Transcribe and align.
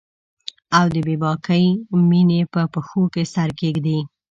او 0.77 0.85
د 0.93 0.97
بې 1.05 1.15
باکې 1.23 1.63
میینې 2.09 2.41
په 2.53 2.61
پښو 2.73 3.01
کې 3.13 3.23
سر 3.33 3.49
کښیږدي 3.57 3.99